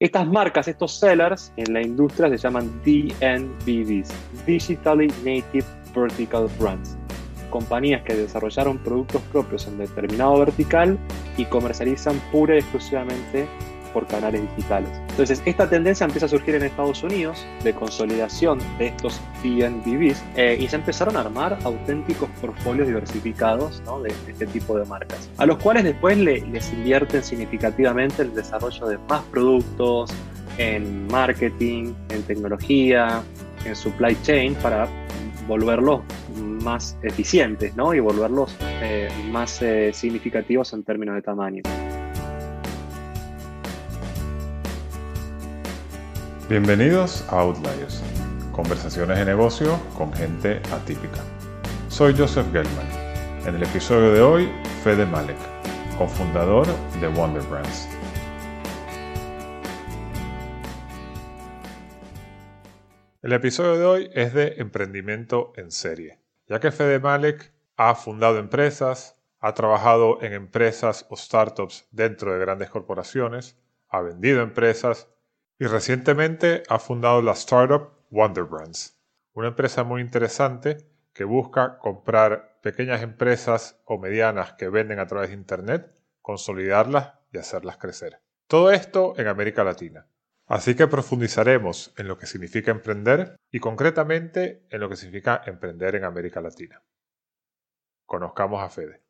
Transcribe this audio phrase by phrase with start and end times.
[0.00, 4.08] Estas marcas, estos sellers en la industria se llaman DNVBs,
[4.46, 6.96] Digitally Native Vertical Brands.
[7.50, 10.98] Compañías que desarrollaron productos propios en determinado vertical
[11.36, 13.46] y comercializan pura y exclusivamente
[13.92, 14.90] por canales digitales.
[15.10, 20.58] Entonces, esta tendencia empieza a surgir en Estados Unidos de consolidación de estos DNVBs eh,
[20.60, 24.00] y se empezaron a armar auténticos portfolios diversificados ¿no?
[24.00, 28.98] de, este tipo de marcas, a los cuales después les invierten significativamente el desarrollo de
[29.08, 30.10] más productos,
[30.58, 33.22] en marketing, en tecnología,
[33.64, 34.88] en supply chain para
[35.46, 36.02] volverlos
[36.62, 37.94] más eficientes ¿no?
[37.94, 41.62] y volverlos eh, más eh, significativos en términos de tamaño.
[46.50, 48.02] Bienvenidos a Outliers,
[48.50, 51.22] conversaciones de negocio con gente atípica.
[51.88, 52.88] Soy Joseph Gelman.
[53.46, 55.36] En el episodio de hoy, Fede Malek,
[55.96, 56.66] cofundador
[57.00, 57.88] de Wonder Brands.
[63.22, 68.40] El episodio de hoy es de emprendimiento en serie, ya que Fede Malek ha fundado
[68.40, 73.56] empresas, ha trabajado en empresas o startups dentro de grandes corporaciones,
[73.88, 75.06] ha vendido empresas
[75.60, 78.98] y recientemente ha fundado la startup Wonder Brands,
[79.34, 80.78] una empresa muy interesante
[81.12, 87.36] que busca comprar pequeñas empresas o medianas que venden a través de Internet, consolidarlas y
[87.36, 88.22] hacerlas crecer.
[88.46, 90.06] Todo esto en América Latina.
[90.46, 95.94] Así que profundizaremos en lo que significa emprender y concretamente en lo que significa emprender
[95.94, 96.82] en América Latina.
[98.06, 99.02] Conozcamos a Fede.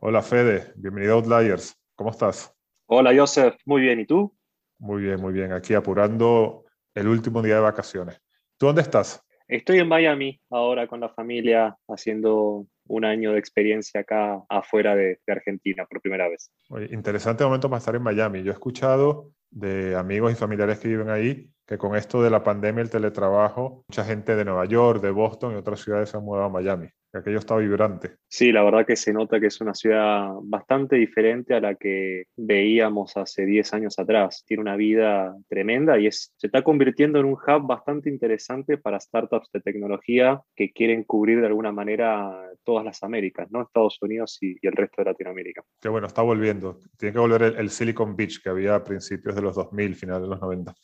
[0.00, 1.78] Hola Fede, bienvenido a Outliers.
[1.94, 2.52] ¿Cómo estás?
[2.86, 4.00] Hola Joseph, muy bien.
[4.00, 4.35] ¿Y tú?
[4.78, 5.52] Muy bien, muy bien.
[5.52, 6.64] Aquí apurando
[6.94, 8.20] el último día de vacaciones.
[8.58, 9.22] ¿Tú dónde estás?
[9.48, 15.20] Estoy en Miami ahora con la familia haciendo un año de experiencia acá afuera de,
[15.28, 16.50] Argentina por primera vez.
[16.90, 18.42] interesante momento para estar en Miami.
[18.42, 22.42] Yo he escuchado de amigos y familiares que viven ahí que con esto de la
[22.42, 26.24] pandemia, el teletrabajo, mucha gente de Nueva York, de Boston y otras ciudades se han
[26.24, 26.88] mudado a Miami
[27.18, 28.16] aquello está vibrante.
[28.28, 32.24] Sí, la verdad que se nota que es una ciudad bastante diferente a la que
[32.36, 34.44] veíamos hace 10 años atrás.
[34.46, 39.00] Tiene una vida tremenda y es, se está convirtiendo en un hub bastante interesante para
[39.00, 43.62] startups de tecnología que quieren cubrir de alguna manera todas las Américas, ¿no?
[43.62, 45.62] Estados Unidos y, el resto de Latinoamérica.
[45.80, 46.80] Qué bueno, está volviendo.
[46.96, 50.22] Tiene que volver el, el Silicon Beach que había a principios de los 2000, finales
[50.22, 50.74] de los 90.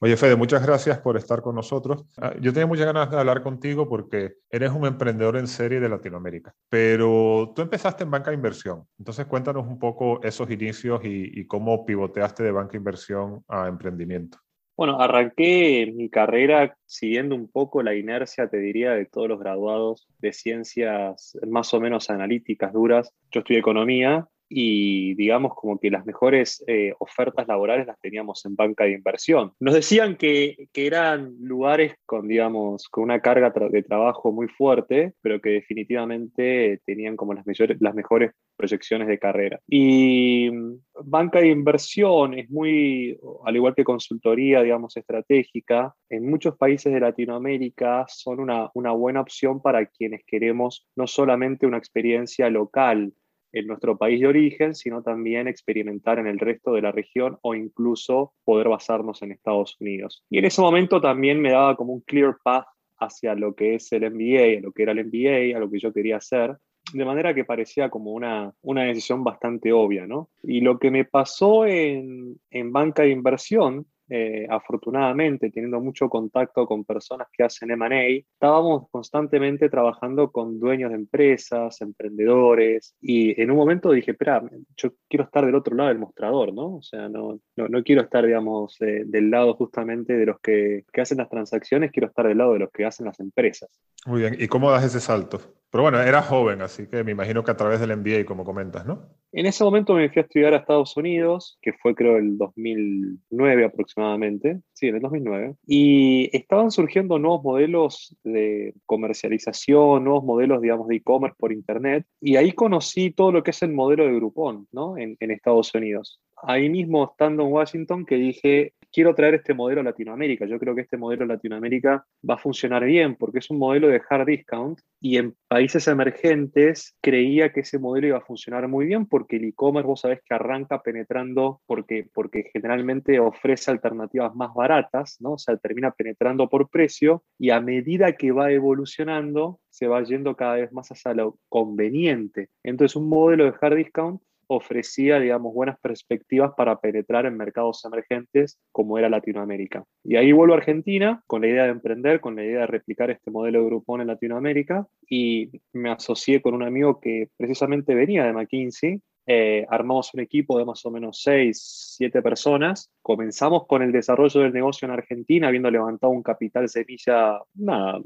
[0.00, 2.04] Oye, Fede, muchas gracias por estar con nosotros.
[2.18, 5.88] Ah, yo tenía muchas ganas de hablar contigo porque eres un emprendedor en serie de
[5.88, 8.84] Latinoamérica, pero tú empezaste en banca de inversión.
[8.98, 14.38] Entonces, cuéntanos un poco esos inicios y, cómo pivoteaste de banca de inversión a emprendimiento.
[14.76, 20.08] Bueno, arranqué mi carrera siguiendo un poco la inercia, te diría, de todos los graduados
[20.18, 23.14] de ciencias más o menos analíticas duras.
[23.30, 24.26] Yo estudié economía
[24.56, 29.52] y digamos como que las mejores eh, ofertas laborales las teníamos en banca de inversión.
[29.58, 35.14] Nos decían que, que eran lugares con, digamos, con una carga de trabajo muy fuerte,
[35.22, 37.44] pero que definitivamente tenían como las,
[37.80, 39.60] las mejores proyecciones de carrera.
[39.68, 46.56] Y mm, banca de inversión es muy, al igual que consultoría, digamos, estratégica, en muchos
[46.56, 52.48] países de Latinoamérica son una, una buena opción para quienes queremos no solamente una experiencia
[52.50, 53.12] local,
[53.54, 57.54] en nuestro país de origen, sino también experimentar en el resto de la región o
[57.54, 60.24] incluso poder basarnos en Estados Unidos.
[60.28, 62.66] Y en ese momento también me daba como un clear path
[62.98, 65.78] hacia lo que es el MBA, a lo que era el MBA, a lo que
[65.78, 66.56] yo quería hacer,
[66.92, 70.30] de manera que parecía como una, una decisión bastante obvia, ¿no?
[70.42, 76.66] Y lo que me pasó en, en banca de inversión eh, afortunadamente, teniendo mucho contacto
[76.66, 83.50] con personas que hacen MA, estábamos constantemente trabajando con dueños de empresas, emprendedores, y en
[83.50, 84.42] un momento dije, espera,
[84.76, 86.76] yo quiero estar del otro lado del mostrador, ¿no?
[86.76, 91.18] O sea, no, no, quiero estar, digamos, del lado justamente de los que, que hacen
[91.18, 93.70] las transacciones, quiero estar del lado de los que hacen las empresas.
[94.06, 95.40] Muy bien, ¿y cómo das ese salto?
[95.74, 98.86] Pero bueno, era joven, así que me imagino que a través del MBA, como comentas,
[98.86, 99.08] ¿no?
[99.32, 103.64] En ese momento me fui a estudiar a Estados Unidos, que fue creo el 2009
[103.64, 110.86] aproximadamente, sí, en el 2009, y estaban surgiendo nuevos modelos de comercialización, nuevos modelos, digamos,
[110.86, 114.68] de e-commerce por Internet, y ahí conocí todo lo que es el modelo de Groupon,
[114.70, 114.96] ¿no?
[114.96, 116.20] En, en Estados Unidos.
[116.40, 120.46] Ahí mismo, estando en Washington, que dije, quiero traer este modelo a Latinoamérica.
[120.46, 123.88] Yo creo que este modelo a Latinoamérica va a funcionar bien porque es un modelo
[123.88, 128.86] de hard discount y en países emergentes creía que ese modelo iba a funcionar muy
[128.86, 134.54] bien porque el e-commerce, vos sabés que arranca penetrando porque, porque generalmente ofrece alternativas más
[134.54, 135.32] baratas, ¿no?
[135.32, 140.36] O sea, termina penetrando por precio y a medida que va evolucionando se va yendo
[140.36, 142.48] cada vez más hacia lo conveniente.
[142.62, 148.58] Entonces, un modelo de hard discount ofrecía, digamos, buenas perspectivas para penetrar en mercados emergentes
[148.72, 149.84] como era Latinoamérica.
[150.02, 153.10] Y ahí vuelvo a Argentina con la idea de emprender, con la idea de replicar
[153.10, 158.24] este modelo de Groupon en Latinoamérica y me asocié con un amigo que precisamente venía
[158.24, 159.00] de McKinsey.
[159.26, 162.90] Eh, armamos un equipo de más o menos 6, 7 personas.
[163.00, 168.02] Comenzamos con el desarrollo del negocio en Argentina, habiendo levantado un capital semilla, nada,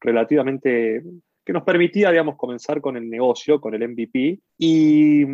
[0.00, 1.02] relativamente
[1.46, 4.40] que nos permitía, digamos, comenzar con el negocio, con el MVP.
[4.58, 5.24] Y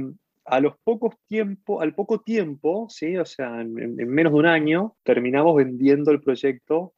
[0.44, 3.16] a los pocos tiempo, al poco tiempo, ¿sí?
[3.16, 6.94] o sea, en, menos de un año, terminamos vendiendo el proyecto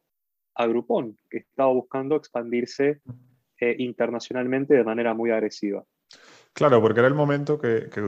[0.55, 3.01] a Groupon, que estaba buscando expandirse
[3.59, 5.83] eh, internacionalmente de manera muy agresiva.
[6.53, 8.01] Claro, porque era el momento que, que,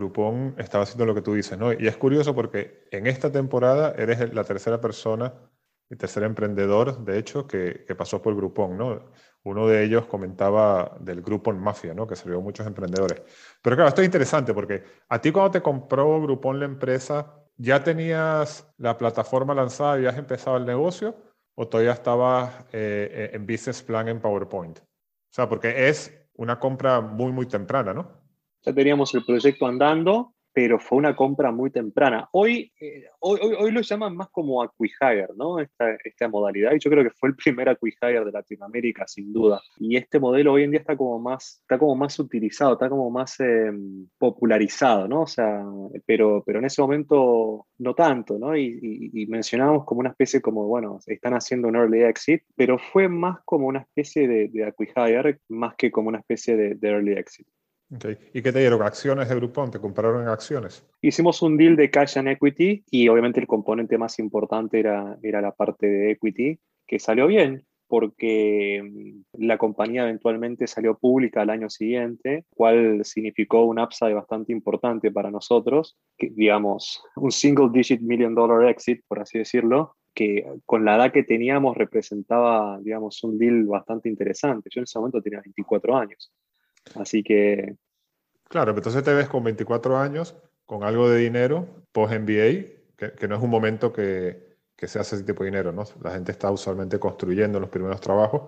[0.57, 1.73] estaba haciendo lo que tú dices, ¿no?
[1.73, 5.33] Y es curioso porque en esta temporada eres la tercera persona
[5.95, 9.11] tercer emprendedor, de hecho, que, pasó por Groupon, ¿no?
[9.43, 12.05] Uno de ellos comentaba del Groupon Mafia, ¿no?
[12.05, 13.21] que sirvió a muchos emprendedores.
[13.61, 17.81] Pero claro, esto es interesante porque a ti cuando te compró Groupon la empresa, ¿ya
[17.81, 21.15] tenías la plataforma lanzada, habías empezado el negocio
[21.55, 24.79] o todavía estabas eh, en business plan en PowerPoint?
[24.79, 24.83] O
[25.33, 28.11] sea, porque es una compra muy, muy temprana, ¿no?
[28.63, 32.27] Ya teníamos el proyecto andando, pero fue una compra muy temprana.
[32.31, 35.59] Hoy, eh, hoy, hoy, lo llaman más como acquihire, ¿no?
[35.59, 39.61] Esta, esta, modalidad, y yo creo que fue el primer acquihire de Latinoamérica, sin duda.
[39.77, 43.11] Y este modelo hoy en día está como más, está como más utilizado, está como
[43.11, 45.21] más em, popularizado, ¿no?
[45.21, 45.63] O sea,
[46.07, 48.57] pero, pero en ese momento no tanto, ¿no?
[48.57, 53.07] Y, y, mencionábamos como una especie como, bueno, están haciendo un early exit, pero fue
[53.07, 57.45] más como una especie de, de más que como una especie de, de early exit.
[58.33, 58.81] ¿Y qué te dieron?
[58.81, 59.71] ¿Acciones de Groupon?
[59.71, 60.85] ¿Te compraron acciones?
[61.01, 65.41] Hicimos un deal de cash and equity y obviamente el componente más importante era, era
[65.41, 71.49] la parte de equity, que salió bien porque mm, la compañía eventualmente salió pública al
[71.49, 78.01] año siguiente, cual significó un upside bastante importante para nosotros, que, digamos, un single digit
[78.01, 83.37] million dollar exit, por así decirlo, que con la edad que teníamos representaba, digamos, un
[83.37, 84.69] deal bastante interesante.
[84.73, 86.31] Yo en ese momento tenía 24 años.
[86.95, 87.75] Así que...
[88.49, 90.35] Claro, entonces te ves con 24 años,
[90.65, 95.17] con algo de dinero, post-MBA, que, que, no es un momento que, que, se hace
[95.17, 95.83] ese tipo de dinero, ¿no?
[96.01, 98.41] La gente está usualmente construyendo los primeros trabajos.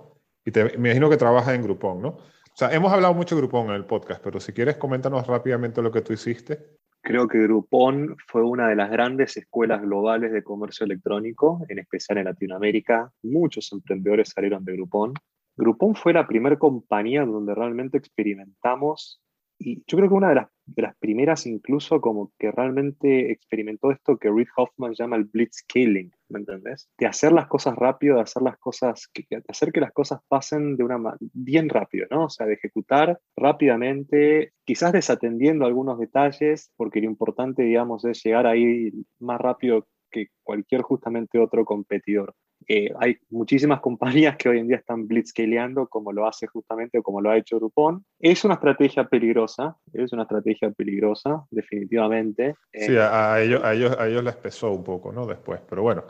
[0.46, 2.10] Y te, me imagino que trabajas en Groupon, ¿no?
[2.10, 5.82] O sea, hemos hablado mucho de Groupon en el podcast, pero si quieres, coméntanos rápidamente
[5.82, 6.80] lo que tú hiciste.
[7.02, 12.18] Creo que Groupon fue una de las grandes escuelas globales de comercio electrónico, en especial
[12.18, 13.12] en Latinoamérica.
[13.24, 15.14] Muchos emprendedores salieron de Groupon.
[15.58, 19.22] Groupon fue la primera compañía donde realmente experimentamos,
[19.62, 23.92] y yo creo que una de las, de las, primeras incluso como que realmente experimentó
[23.92, 26.90] esto que Reid Hoffman llama el blitzscaling, ¿me entendés?
[26.98, 30.78] De hacer las cosas rápido, de hacer las cosas, de hacer que las cosas pasen
[30.78, 32.26] de una bien rápido, ¿no?
[32.26, 38.48] O sea, de ejecutar rápidamente, quizás desatendiendo algunos detalles, porque lo importante, digamos, es llegar
[38.48, 42.34] ahí más rápido que cualquier justamente otro competidor.
[42.72, 47.04] Eh, hay muchísimas compañías que hoy en día están blitzscaleando como lo hace justamente o
[47.04, 48.06] como lo ha hecho Groupon.
[48.20, 52.56] Es una estrategia peligrosa, es una estrategia peligrosa, definitivamente.
[52.72, 55.26] Sí, a, ellos, a, ellos, a ellos les pesó un poco, ¿no?
[55.26, 56.04] Después, pero bueno.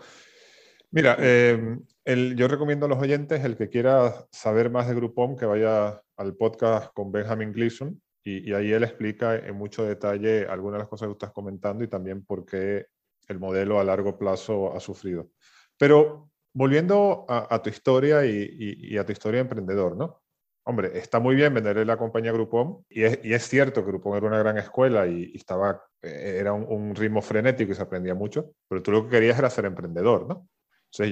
[0.92, 5.38] Mira, em, el, yo recomiendo a los oyentes, el que quiera saber más de Groupon,
[5.38, 10.46] que vaya al podcast con Benjamin Gleason y, y ahí él explica en mucho detalle
[10.46, 12.88] algunas de las cosas que estás comentando y también por qué
[13.30, 15.30] el modelo a largo plazo ha sufrido.
[15.78, 20.22] Pero volviendo a, tu historia y, a tu historia de emprendedor, ¿no?
[20.66, 24.40] Hombre, está muy bien venderle la compañía Groupon y es, cierto que Groupon era una
[24.40, 28.92] gran escuela y, estaba, eh, era un, ritmo frenético y se aprendía mucho, pero tú
[28.92, 30.36] lo que querías era ser emprendedor, ¿no?
[30.36, 31.06] O sea,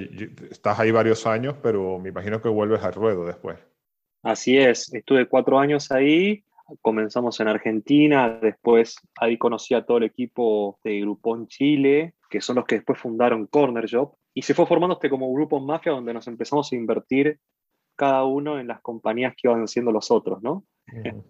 [0.49, 3.59] estás ahí varios años, pero me imagino que vuelves al ruedo después.
[4.23, 6.43] Así es, estuve cuatro años ahí,
[6.81, 12.57] comenzamos en Argentina, después ahí conocí a todo el equipo de Groupon Chile, que son
[12.57, 16.13] los que después fundaron Corner Job, y se fue formando este como grupo mafia donde
[16.13, 17.39] nos empezamos a invertir
[17.95, 20.63] cada uno en las compañías que iban siendo los otros, ¿no?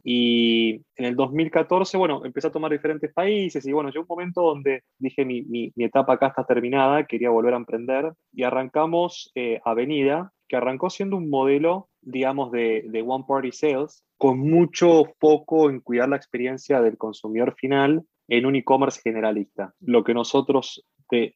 [0.03, 4.41] Y en el 2014, bueno, empecé a tomar diferentes países y bueno, llegó un momento
[4.41, 9.59] donde dije mi, mi, etapa acá está terminada, quería volver a emprender y arrancamos eh,
[9.65, 15.81] Avenida, que arrancó siendo un modelo, digamos, de, One Party Sales, con mucho foco en
[15.81, 19.73] cuidar la experiencia del consumidor final en un e-commerce generalista.
[19.79, 20.85] Lo que nosotros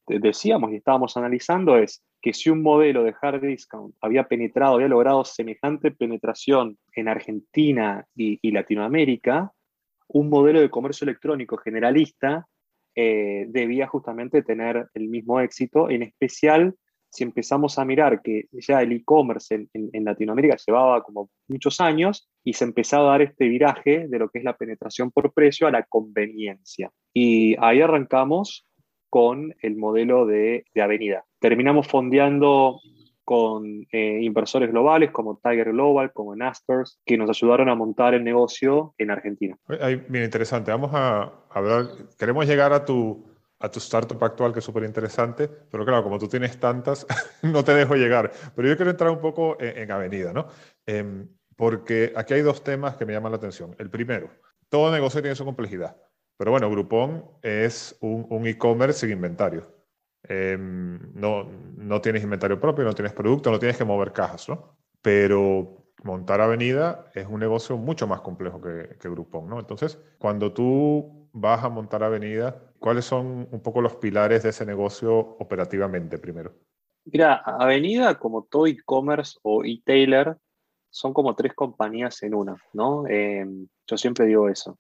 [0.08, 4.88] decíamos y estábamos analizando es que si un modelo de hard discount había penetrado, había
[4.88, 9.51] logrado semejante penetración en Argentina y, Latinoamérica,
[10.08, 12.48] un modelo de comercio electrónico generalista
[12.96, 16.75] eh, debía justamente tener el mismo éxito, en especial
[17.12, 22.53] si empezamos a mirar que ya el e-commerce en, Latinoamérica llevaba como muchos años y
[22.53, 25.72] se empezaba a dar este viraje de lo que es la penetración por precio a
[25.72, 26.89] la conveniencia.
[27.13, 28.65] Y ahí arrancamos
[29.10, 31.25] con el modelo de, Avenida.
[31.39, 32.80] Terminamos fondeando
[33.25, 38.24] con eh, inversores globales como Tiger Global, como Naspers, que nos ayudaron a montar el
[38.24, 39.58] negocio en Argentina.
[40.08, 40.72] bien interesante.
[40.72, 41.88] Vamos a hablar,
[42.18, 43.31] queremos llegar a tu,
[43.62, 47.06] a tu startup actual, que es súper interesante, pero claro, como tú tienes tantas,
[47.44, 48.32] no te dejo llegar.
[48.56, 50.48] Pero yo quiero entrar un poco en, Avenida, ¿no?
[50.86, 53.75] Em, porque aquí hay dos temas que me llaman la atención.
[53.77, 54.32] El primero,
[54.70, 55.96] todo negocio tiene su complejidad,
[56.38, 59.72] pero bueno, Groupon es un, e-commerce sin inventario.
[60.24, 61.44] Em, no,
[61.77, 64.75] no tienes inventario propio, no tienes producto, no tienes que mover cajas, ¿no?
[65.01, 69.60] Pero montar Avenida es un negocio mucho más complejo que, que Groupon, ¿no?
[69.60, 74.66] Entonces, cuando tú vas a montar Avenida, ¿cuáles son un poco los pilares de ese
[74.66, 76.56] negocio operativamente primero?
[77.06, 80.36] Mira, Avenida, como todo e-commerce o e-tailer,
[80.90, 83.06] son como tres compañías en una, ¿no?
[83.08, 83.46] Eh,
[83.88, 84.78] yo siempre digo eso.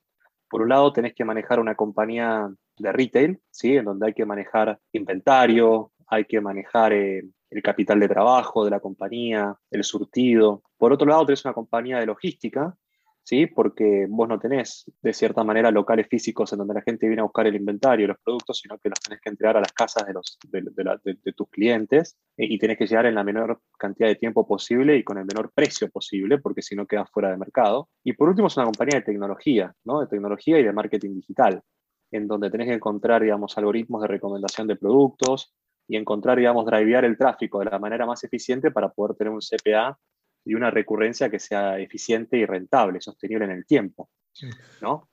[0.49, 3.77] Por un lado, tenés que manejar una compañía de retail, ¿sí?
[3.77, 8.71] En donde hay que manejar inventario, hay que manejar eh, el capital de trabajo de
[8.71, 10.63] la compañía, el surtido.
[10.77, 12.75] Por otro lado, tenés una compañía de logística,
[13.23, 13.47] ¿sí?
[13.47, 17.23] Porque vos no tenés, de cierta manera, locales físicos en donde la gente viene a
[17.23, 20.13] buscar el inventario, los productos, sino que los tenés que entregar a las casas de,
[20.13, 20.37] los,
[21.03, 24.97] de, tus clientes eh, y tenés que llegar en la menor cantidad de tiempo posible
[24.97, 27.89] y con el menor precio posible, porque si no quedas fuera de mercado.
[28.03, 30.01] Y por último, es una compañía de tecnología, ¿no?
[30.01, 31.61] De tecnología y de marketing digital,
[32.11, 35.53] en donde tenés que encontrar, digamos, algoritmos de recomendación de productos
[35.87, 39.41] y encontrar, digamos, drivear el tráfico de la manera más eficiente para poder tener un
[39.41, 39.97] CPA
[40.43, 44.09] y una recurrencia que sea eficiente y rentable, sostenible en el tiempo.
[44.81, 45.09] ¿no?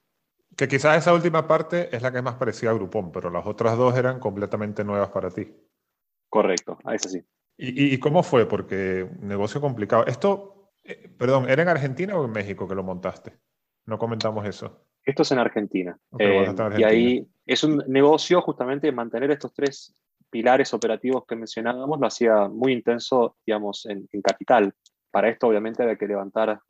[0.56, 3.46] Que quizás esa última parte es la que es más parecida a Groupon, pero las
[3.46, 5.48] otras dos eran completamente nuevas para ti.
[6.28, 7.22] Correcto, a eso sí.
[7.60, 8.46] ¿Y, cómo fue?
[8.46, 10.06] Porque negocio complicado.
[10.06, 13.32] Esto, eh, perdón, ¿era en Argentina o en México que lo montaste?
[13.86, 14.84] No comentamos eso.
[15.04, 15.98] Esto es en Argentina.
[16.20, 19.96] Eh, y ahí es un negocio justamente mantener estos tres
[20.30, 24.72] pilares operativos que mencionábamos, lo hacía muy intenso, digamos, en capital.
[25.10, 26.60] Para esto obviamente había que levantar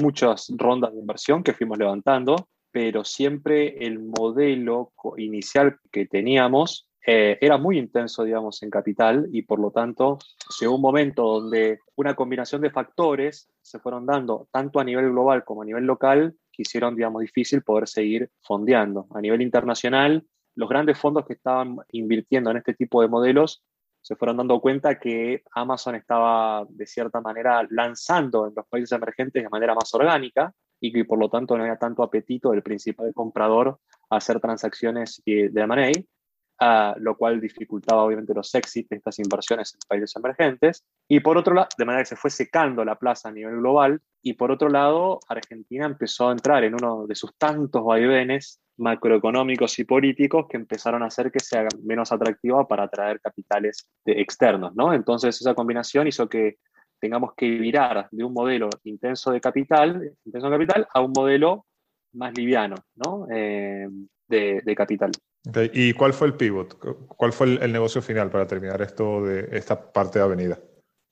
[0.00, 7.36] muchas rondas de inversión que fuimos levantando, pero siempre el modelo inicial que teníamos eh,
[7.40, 10.18] era muy intenso, digamos, en capital y por lo tanto
[10.60, 15.44] llegó un momento donde una combinación de factores se fueron dando tanto a nivel global
[15.44, 19.08] como a nivel local que hicieron, digamos, difícil poder seguir fondeando.
[19.14, 23.64] A nivel internacional, los grandes fondos que estaban invirtiendo en este tipo de modelos
[24.02, 29.42] se fueron dando cuenta que Amazon estaba de cierta manera lanzando en los países emergentes
[29.42, 33.14] de manera más orgánica y que por lo tanto no había tanto apetito del principal
[33.14, 33.78] comprador
[34.10, 35.92] a hacer transacciones de M&A,
[36.98, 40.84] lo cual dificultaba obviamente los éxitos de estas inversiones en países emergentes.
[41.08, 44.00] Y por otro lado, de manera que se fue secando la plaza a nivel global.
[44.22, 49.78] Y por otro lado, Argentina empezó a entrar en uno de sus tantos vaivenes macroeconómicos
[49.78, 54.94] y políticos que empezaron a hacer que sea menos atractiva para atraer capitales externos, ¿no?
[54.94, 56.56] Entonces esa combinación hizo que
[57.00, 61.66] tengamos que virar de un modelo intenso de capital, intenso de capital a un modelo
[62.12, 63.26] más liviano, ¿no?
[63.30, 63.88] Eh,
[64.28, 65.10] de, capital.
[65.72, 66.78] ¿Y cuál fue el pivot?
[67.08, 70.58] ¿Cuál fue el, negocio final para terminar esto de esta parte de Avenida?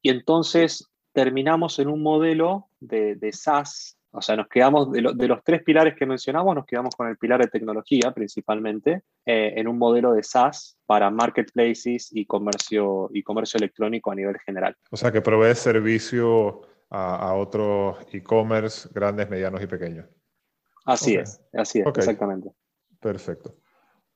[0.03, 5.45] Y entonces terminamos en un modelo de, de SaaS o sea, nos quedamos, de, los
[5.45, 9.79] tres pilares que mencionamos, nos quedamos con el pilar de tecnología principalmente, eh, en un
[9.79, 14.77] modelo de SaaS para marketplaces y comercio, y comercio electrónico a nivel general.
[14.91, 20.07] O sea, que provee servicio a, otros e-commerce grandes, medianos y pequeños.
[20.85, 22.51] Así es, así es, exactamente.
[22.99, 23.55] Perfecto.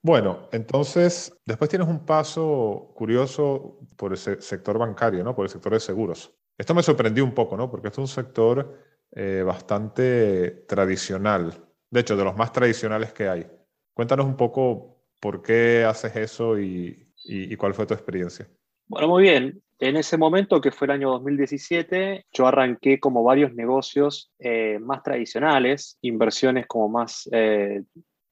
[0.05, 5.35] Bueno, entonces, después tienes un paso curioso por el sector bancario, ¿no?
[5.35, 6.31] Por el sector de seguros.
[6.59, 7.71] Esto me sorprendió un poco, ¿no?
[7.71, 8.79] Porque esto es un sector
[9.13, 11.55] eh, bastante tradicional,
[11.89, 13.47] de hecho, de los más tradicionales que hay.
[13.95, 17.09] Cuéntanos un poco por qué haces eso y,
[17.57, 18.47] cuál fue tu experiencia.
[18.87, 19.63] Bueno, muy bien.
[19.79, 25.03] En ese momento, que fue el año 2017, yo arranqué como varios negocios eh, más
[25.03, 27.85] tradicionales, inversiones como más, eh,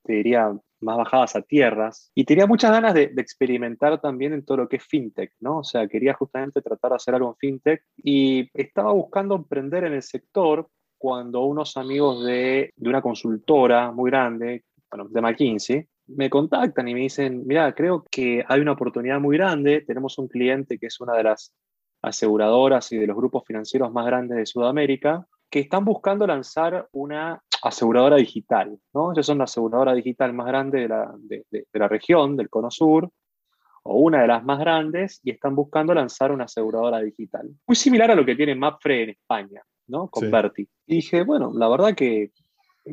[0.04, 0.52] te diría,
[0.82, 2.10] más bajadas a tierras.
[2.14, 5.58] Y tenía muchas ganas de, experimentar también en todo lo que es fintech, ¿no?
[5.58, 9.94] O sea, quería justamente tratar de hacer algo en fintech y estaba buscando emprender en
[9.94, 16.30] el sector cuando unos amigos de, de una consultora muy grande, bueno, de McKinsey, me
[16.30, 20.78] contactan y me dicen, mira, creo que hay una oportunidad muy grande, tenemos un cliente
[20.78, 21.54] que es una de las
[22.02, 27.42] aseguradoras y de los grupos financieros más grandes de Sudamérica, que están buscando lanzar una
[27.62, 29.12] aseguradora digital, ¿no?
[29.12, 33.10] Ellos son la aseguradora digital más grande de la, de, la región, del Cono Sur,
[33.84, 37.48] o una de las más grandes, y están buscando lanzar una aseguradora digital.
[37.66, 40.08] Muy similar a lo que tiene Mapfre en España, ¿no?
[40.08, 40.68] Con Berti.
[40.86, 42.32] Y dije, bueno, la verdad que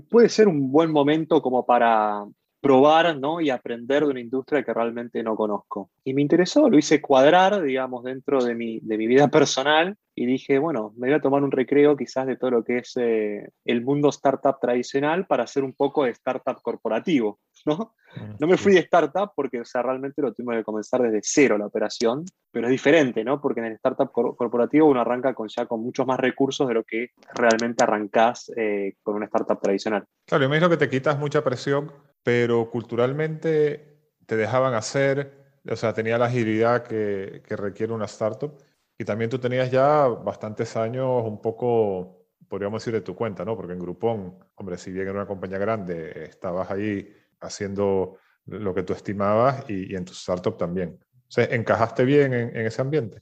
[0.09, 2.25] puede ser un buen momento como para
[2.61, 3.39] probar ¿no?
[3.41, 5.91] y aprender de una industria que realmente no conozco.
[6.03, 10.25] Y me interesó, lo hice cuadrar, digamos, dentro de mi, de mi vida personal y
[10.25, 13.49] dije, bueno, me voy a tomar un recreo quizás de todo lo que es eh,
[13.63, 17.95] el mundo startup tradicional para hacer un poco de startup corporativo, ¿no?
[18.15, 21.21] Mm, no me fui de startup porque, o sea, realmente lo tuvimos que comenzar desde
[21.23, 23.39] cero la operación, pero es diferente, ¿no?
[23.39, 26.83] Porque en el startup corporativo uno arranca con ya con muchos más recursos de lo
[26.83, 30.03] que realmente arrancás eh, con una startup tradicional.
[30.25, 35.75] Claro, yo me imagino que te quitas mucha presión pero culturalmente te dejaban hacer, o
[35.75, 38.53] sea, tenía la agilidad que, requiere una startup.
[38.97, 43.55] Y también tú tenías ya bastantes años un poco, podríamos decir, de tu cuenta, ¿no?
[43.55, 48.83] Porque en Groupon, hombre, si bien era una compañía grande, estabas ahí haciendo lo que
[48.83, 50.99] tú estimabas y, en tu startup también.
[51.27, 53.21] O sea, ¿encajaste bien en, en ese ambiente?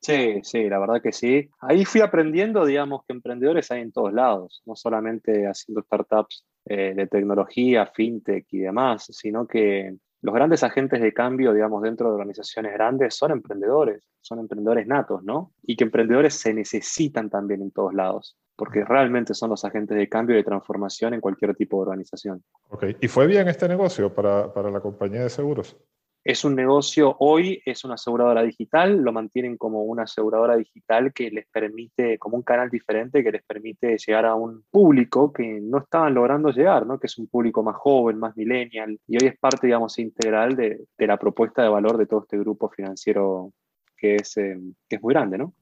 [0.00, 1.48] Sí, sí, la verdad que sí.
[1.60, 6.94] Ahí fui aprendiendo, digamos, que emprendedores hay en todos lados, no solamente haciendo startups eh,
[6.94, 12.14] de tecnología, fintech y demás, sino que los grandes agentes de cambio, digamos, dentro de
[12.14, 15.52] organizaciones grandes son emprendedores, son emprendedores natos, ¿no?
[15.62, 20.08] Y que emprendedores se necesitan también en todos lados, porque realmente son los agentes de
[20.08, 22.44] cambio y de transformación en cualquier tipo de organización.
[22.68, 25.76] Ok, ¿y fue bien este negocio para, para la compañía de seguros?
[26.24, 31.30] Es un negocio, hoy es una aseguradora digital, lo mantienen como una aseguradora digital que
[31.32, 35.78] les permite, como un canal diferente que les permite llegar a un público que no
[35.78, 37.00] estaban logrando llegar, ¿no?
[37.00, 40.86] que es un público más joven, más millennial, y hoy es parte, digamos, integral de,
[40.98, 43.52] la propuesta de valor de todo este grupo financiero
[43.96, 44.56] que es, eh,
[44.88, 45.54] que es muy grande, ¿no?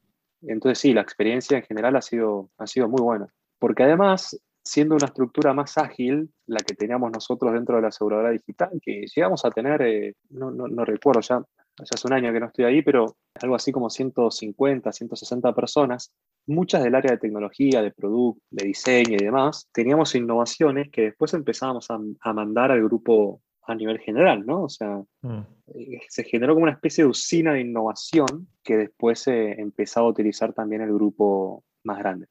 [0.43, 4.95] Entonces sí, la experiencia en general ha sido, ha sido muy buena, porque además siendo
[4.95, 9.43] una estructura más ágil, la que teníamos nosotros dentro de la aseguradora digital, que llegamos
[9.45, 12.81] a tener, eh, no, no, recuerdo ya, ya hace un año que no estoy ahí,
[12.81, 16.11] pero algo así como 150, 160 personas,
[16.45, 21.33] muchas del área de tecnología, de producto, de diseño y demás, teníamos innovaciones que después
[21.33, 24.63] empezábamos a, mandar al grupo a nivel general, ¿no?
[24.63, 25.39] O sea, mm.
[25.75, 30.09] eh, se generó como una especie de usina de innovación que después se empezaba a
[30.09, 32.27] utilizar también el grupo más grande.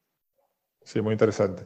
[0.83, 1.65] Sí, muy interesante.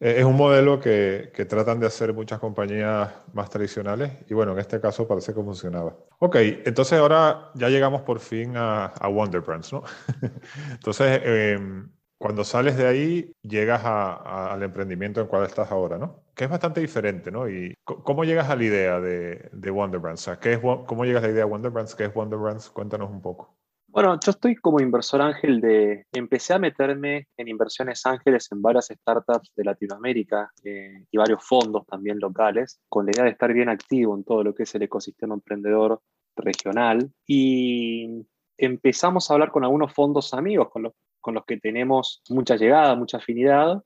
[0.00, 4.52] Eh, es un modelo que, que, tratan de hacer muchas compañías más tradicionales y bueno,
[4.52, 5.96] en este caso parece que funcionaba.
[6.18, 9.82] Ok, entonces ahora ya llegamos por fin a, a Wonder Brands, ¿no?
[10.72, 16.24] entonces, em, cuando sales de ahí, llegas a, al emprendimiento en cual estás ahora, ¿no?
[16.34, 17.48] Que es bastante diferente, ¿no?
[17.48, 20.22] ¿Y cómo llegas a la idea de, de Wonder Brands?
[20.22, 21.94] O sea, ¿qué es, ¿cómo llegas a la idea de Wonder Brands?
[21.94, 22.70] ¿Qué es Wonder Brands?
[22.70, 23.55] Cuéntanos un poco.
[23.96, 28.88] Bueno, yo estoy como inversor ángel de, empecé a meterme en inversiones ángeles en varias
[28.88, 33.70] startups de Latinoamérica eh, y varios fondos también locales, con la idea de estar bien
[33.70, 36.02] activo en todo lo que es el ecosistema emprendedor
[36.36, 37.10] regional.
[37.26, 38.22] Y
[38.58, 42.94] empezamos a hablar con algunos fondos amigos con los, con los que tenemos mucha llegada,
[42.96, 43.82] mucha afinidad,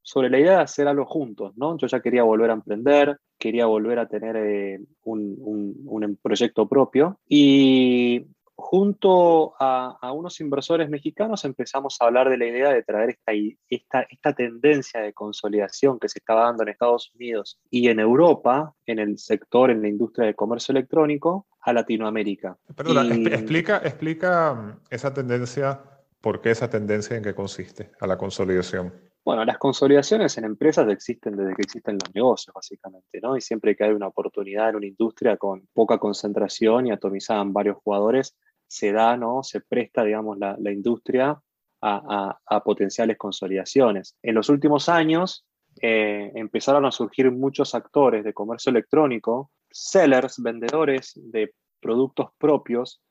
[0.00, 1.76] sobre la idea de hacer algo juntos, ¿no?
[1.76, 6.66] Yo ya quería volver a emprender, quería volver a tener eh, un, un, un, proyecto
[6.66, 8.24] propio y
[8.60, 13.18] junto a, unos inversores mexicanos empezamos a hablar de la idea de traer
[13.68, 18.74] esta, esta, tendencia de consolidación que se estaba dando en Estados Unidos y en Europa,
[18.86, 22.56] en el sector, en la industria del comercio electrónico, a Latinoamérica.
[22.74, 25.80] Perdona, explica, explica mm, esa tendencia,
[26.20, 28.92] ¿por qué esa tendencia en qué consiste a la consolidación?
[29.22, 33.36] Bueno, las consolidaciones en empresas existen desde que existen los negocios, básicamente, ¿no?
[33.36, 37.52] Y siempre que hay una oportunidad en una industria con poca concentración y atomizada en
[37.52, 38.34] varios jugadores,
[38.70, 39.42] se da, ¿no?
[39.42, 41.36] Se presta, digamos, la, industria
[41.82, 44.16] a, potenciales consolidaciones.
[44.22, 45.44] En los últimos años
[45.82, 53.02] eh, empezaron a surgir muchos actores de comercio electrónico, sellers, vendedores de productos propios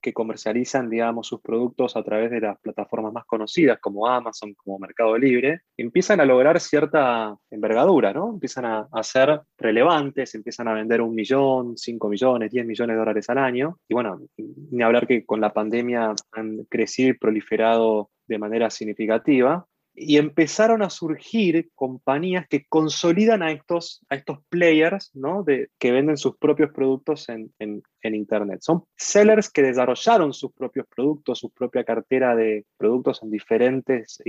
[0.00, 4.78] que comercializan, digamos, sus productos a través de las plataformas más conocidas como Amazon, como
[4.78, 8.30] Mercado Libre, empiezan a lograr cierta envergadura, ¿no?
[8.30, 13.30] Empiezan a, ser relevantes, empiezan a vender un millón, cinco millones, diez millones de dólares
[13.30, 13.78] al año.
[13.88, 19.66] Y bueno, ni hablar que con la pandemia han crecido y proliferado de manera significativa.
[20.00, 25.42] Y empezaron a surgir compañías que consolidan a estos, a estos players ¿no?
[25.42, 28.60] de, que venden sus propios productos en, en, en, Internet.
[28.62, 34.22] Son sellers que desarrollaron sus propios productos, su propia cartera de productos en diferentes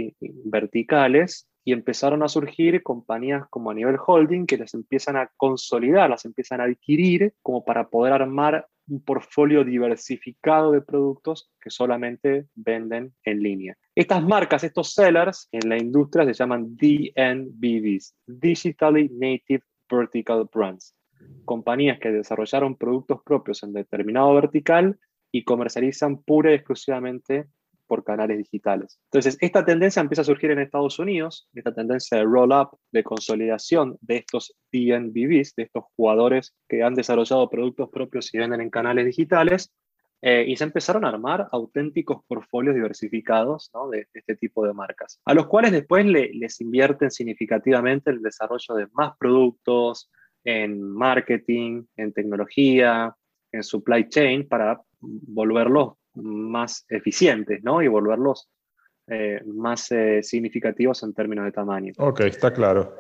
[0.46, 6.10] verticales y empezaron a surgir compañías como a nivel holding que las empiezan a consolidar,
[6.10, 12.48] las empiezan a adquirir como para poder armar un portfolio diversificado de productos que solamente
[12.56, 13.78] venden en línea.
[13.96, 20.96] Estas marcas, estos sellers en la industria se llaman DNVBs, Digitally Native Vertical Brands,
[21.46, 24.98] compañías que desarrollaron productos propios en determinado vertical
[25.32, 27.48] y comercializan pura y exclusivamente
[27.90, 29.00] por canales digitales.
[29.12, 33.98] Entonces, esta tendencia empieza a surgir en Estados Unidos, esta tendencia de roll-up, de consolidación
[34.02, 39.08] de estos DNVBs, de estos jugadores que han desarrollado productos propios y venden en canales
[39.08, 39.74] digitales,
[40.22, 45.34] eh, y se empezaron a armar auténticos portfolios diversificados de, este tipo de marcas, a
[45.34, 50.12] los cuales después les invierten significativamente el desarrollo de más productos,
[50.44, 53.16] en marketing, en tecnología,
[53.52, 57.82] en supply chain, para volverlos más eficientes, ¿no?
[57.82, 58.50] Y volverlos
[59.08, 61.94] eh, más eh, significativos en términos de tamaño.
[61.98, 62.96] Ok, está claro.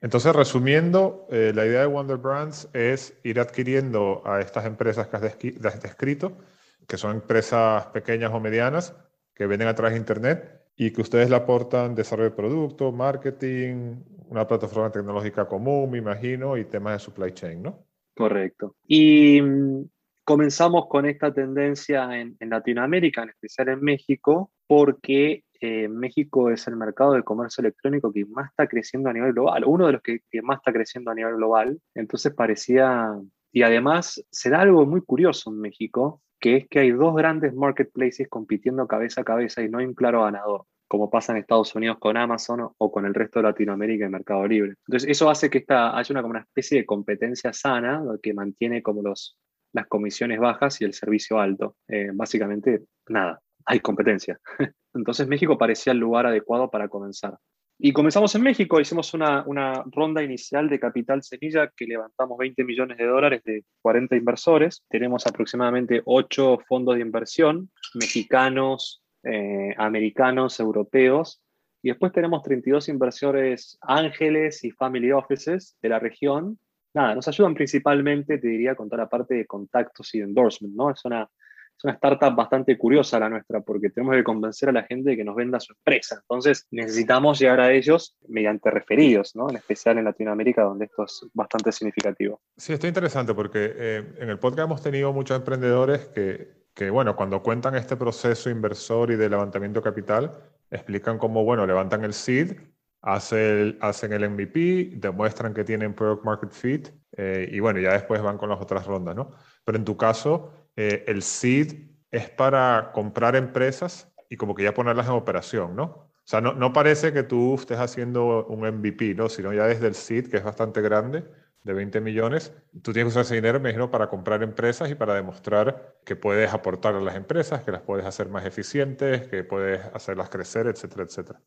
[0.00, 5.16] Entonces, resumiendo, eh, la idea de Wonder Brands es ir adquiriendo a estas empresas que
[5.16, 6.38] has descrito,
[6.86, 8.94] que son empresas pequeñas o medianas,
[9.34, 13.96] que venden a través de Internet y que ustedes le aportan desarrollo de producto, marketing,
[14.28, 17.84] una plataforma tecnológica común, me imagino, y temas de supply chain, ¿no?
[18.14, 18.76] Correcto.
[18.86, 19.84] Y mm,
[20.30, 26.76] comenzamos con esta tendencia en, Latinoamérica, en especial en México, porque eh, México es el
[26.76, 30.20] mercado de comercio electrónico que más está creciendo a nivel global, uno de los que,
[30.44, 31.80] más está creciendo a nivel global.
[31.96, 33.12] Entonces parecía,
[33.50, 37.52] y además se da algo muy curioso en México, que es que hay dos grandes
[37.52, 41.74] marketplaces compitiendo cabeza a cabeza y no hay un claro ganador como pasa en Estados
[41.76, 44.74] Unidos con Amazon o con el resto de Latinoamérica y Mercado Libre.
[44.86, 49.00] Entonces, eso hace que haya una, como una especie de competencia sana que mantiene como
[49.00, 49.38] los,
[49.72, 51.76] las comisiones bajas y el servicio alto.
[51.88, 54.38] Eh, básicamente, nada, hay competencia.
[54.94, 57.38] Entonces México parecía el lugar adecuado para comenzar.
[57.82, 62.62] Y comenzamos en México, hicimos una, una, ronda inicial de capital semilla que levantamos 20
[62.62, 64.84] millones de dólares de 40 inversores.
[64.90, 71.42] Tenemos aproximadamente 8 fondos de inversión, mexicanos, eh, americanos, europeos.
[71.82, 76.58] Y después tenemos 32 inversores ángeles y family offices de la región
[76.94, 80.90] nada, nos ayudan principalmente, te diría, con toda la parte de contactos y endorsement, ¿no?
[80.90, 84.82] Es una, es una startup bastante curiosa la nuestra, porque tenemos que convencer a la
[84.82, 86.16] gente de que nos venda su empresa.
[86.20, 89.48] Entonces, necesitamos llegar a ellos mediante referidos, ¿no?
[89.48, 92.40] En especial en Latinoamérica, donde esto es bastante significativo.
[92.56, 96.90] Sí, esto es interesante porque eh, en el podcast hemos tenido muchos emprendedores que, que,
[96.90, 100.32] bueno, cuando cuentan este proceso inversor y de levantamiento capital,
[100.70, 102.56] explican cómo, bueno, levantan el seed
[103.02, 108.38] hacen el MVP, demuestran que tienen product market fit eh, y bueno, ya después van
[108.38, 109.30] con las otras rondas, ¿no?
[109.64, 114.74] Pero en tu caso, eh, el seed es para comprar empresas y como que ya
[114.74, 115.84] ponerlas en operación, ¿no?
[115.84, 119.28] O sea, no, no parece que tú estés haciendo un MVP, ¿no?
[119.28, 121.24] Sino ya desde el seed, que es bastante grande,
[121.64, 125.14] de 20 millones, tú tienes que usar ese dinero, imagino, para comprar empresas y para
[125.14, 129.84] demostrar que puedes aportar a las empresas, que las puedes hacer más eficientes, que puedes
[129.92, 131.40] hacerlas crecer, etcétera, etcétera.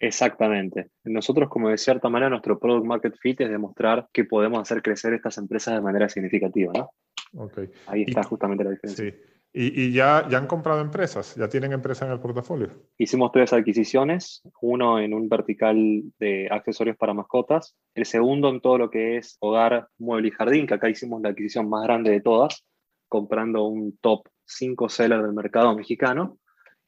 [0.00, 0.90] Exactamente.
[1.04, 5.12] Nosotros, como de cierta manera, nuestro product market fit es demostrar que podemos hacer crecer
[5.12, 6.90] estas empresas de manera significativa, ¿no?
[7.32, 7.68] Okay.
[7.86, 9.04] Ahí está justamente la diferencia.
[9.04, 9.16] Sí.
[9.52, 11.34] ¿Y, ya, ya han comprado empresas?
[11.34, 12.68] ¿Ya tienen empresas en el portafolio?
[12.96, 15.76] Hicimos tres adquisiciones, uno en un vertical
[16.20, 20.68] de accesorios para mascotas, el segundo en todo lo que es hogar, mueble y jardín,
[20.68, 22.64] que acá hicimos la adquisición más grande de todas,
[23.08, 26.38] comprando un top 5 seller del mercado mexicano,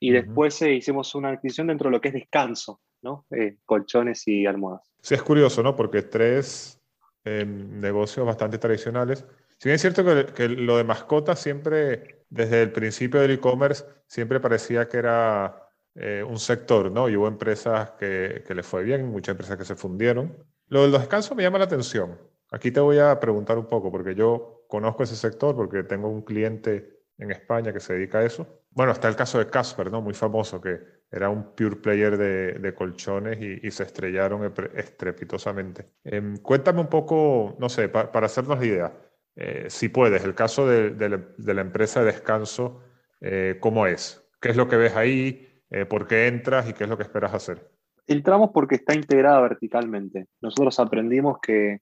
[0.03, 3.25] y después eh, hicimos una adquisición dentro de lo que es descanso, ¿no?
[3.31, 4.93] Eh, colchones y almohadas.
[5.01, 5.77] Sí, es curioso, ¿no?
[5.77, 6.81] Porque tres
[7.23, 9.25] em, negocios bastante tradicionales.
[9.59, 14.41] Si bien es cierto que, lo de mascotas siempre, desde el principio del e-commerce, siempre
[14.41, 17.09] parecía que era eh, un sector, ¿no?
[17.09, 20.37] Y hubo empresas que, que le fue bien, muchas empresas que se fundieron.
[20.67, 22.19] Lo del descanso me llama la atención.
[22.51, 26.23] Aquí te voy a preguntar un poco, porque yo conozco ese sector, porque tengo un
[26.23, 28.62] cliente en España que se dedica a eso.
[28.75, 30.01] Bueno, está el caso de Casper, ¿no?
[30.01, 30.81] Muy famoso, que
[31.11, 35.91] era un pure player de, colchones y, se estrellaron estrepitosamente.
[36.05, 38.93] Em, cuéntame un poco, no sé, para hacernos la idea,
[39.37, 40.95] eh, si puedes, el caso de,
[41.39, 42.81] la empresa de descanso,
[43.21, 44.27] eh, ¿cómo es?
[44.41, 45.49] ¿Qué es lo que ves ahí?
[45.71, 47.71] Eh, ¿Por qué entras y qué es lo que esperas hacer?
[48.07, 50.27] Entramos porque está integrada verticalmente.
[50.41, 51.81] Nosotros aprendimos que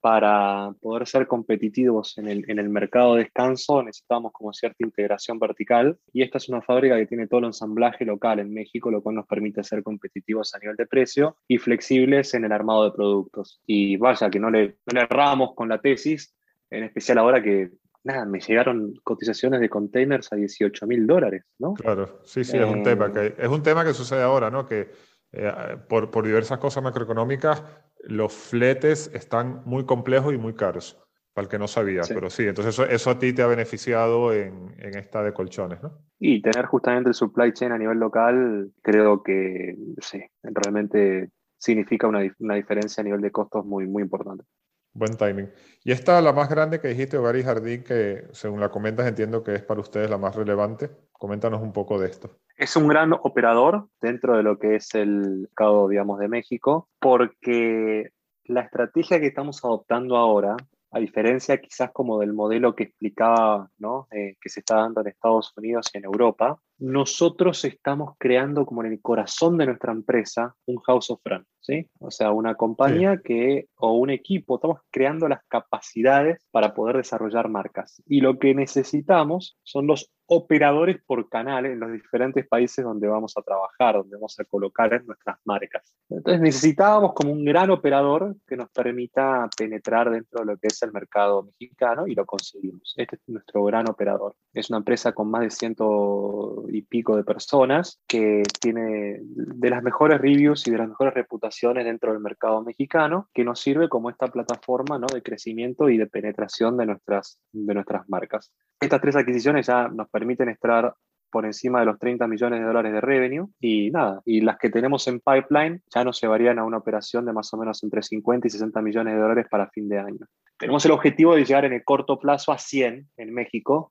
[0.00, 5.38] para poder ser competitivos en el, en el mercado de descanso necesitamos como cierta integración
[5.38, 9.02] vertical y esta es una fábrica que tiene todo el ensamblaje local en México, lo
[9.02, 12.92] cual nos permite ser competitivos a nivel de precio y flexibles en el armado de
[12.92, 13.60] productos.
[13.66, 16.34] Y vaya, que no le, no le erramos con la tesis,
[16.70, 17.70] en especial ahora que
[18.04, 21.74] nada, me llegaron cotizaciones de containers a 18 mil dólares, ¿no?
[21.74, 24.66] Claro, sí, sí, es un tema que es un tema que sucede ahora, ¿no?
[24.66, 24.88] Que
[25.32, 27.62] eh, por, por, diversas cosas macroeconómicas,
[28.04, 31.00] los fletes están muy complejos y muy caros,
[31.34, 34.32] para el que no sabía, pero sí, entonces eso, eso, a ti te ha beneficiado
[34.32, 35.98] en, en, esta de colchones, ¿no?
[36.18, 42.20] Y tener justamente el supply chain a nivel local, creo que sí, realmente significa una,
[42.38, 44.44] una diferencia a nivel de costos muy, muy importante.
[44.92, 45.50] Buen timing.
[45.84, 49.42] Y esta, la más grande que dijiste, Hogar y Jardín, que según la comentas entiendo
[49.42, 50.90] que es para ustedes la más relevante.
[51.12, 52.30] Coméntanos un poco de esto.
[52.56, 58.10] Es un gran operador dentro de lo que es el mercado, digamos, de México, porque
[58.44, 60.56] la estrategia que estamos adoptando ahora,
[60.90, 64.08] a diferencia quizás como del modelo que explicaba, ¿no?
[64.10, 68.82] Eh, que se está dando en Estados Unidos y en Europa, nosotros estamos creando como
[68.82, 71.86] en el corazón de nuestra empresa un House of Brands, ¿sí?
[71.98, 77.48] O sea, una compañía que, o un equipo, estamos creando las capacidades para poder desarrollar
[77.48, 78.02] marcas.
[78.06, 83.36] Y lo que necesitamos son los operadores por canal en los diferentes países donde vamos
[83.36, 85.92] a trabajar, donde vamos a colocar nuestras marcas.
[86.08, 90.80] Entonces necesitábamos como un gran operador que nos permita penetrar dentro de lo que es
[90.82, 92.94] el mercado mexicano y lo conseguimos.
[92.96, 94.36] Este es nuestro gran operador.
[94.54, 99.82] Es una empresa con más de ciento y pico de personas que tiene de las
[99.82, 104.10] mejores reviews y de las mejores reputaciones dentro del mercado mexicano, que nos sirve como
[104.10, 105.08] esta plataforma ¿no?
[105.12, 108.52] de crecimiento y de penetración de nuestras, de nuestras marcas.
[108.80, 110.94] Estas tres adquisiciones ya nos permiten estar
[111.30, 114.68] por encima de los 30 millones de dólares de revenue y nada, y las que
[114.68, 118.48] tenemos en pipeline ya nos llevarían a una operación de más o menos entre 50
[118.48, 120.26] y 60 millones de dólares para fin de año.
[120.58, 123.88] Tenemos el objetivo de llegar en el corto plazo a 100 en México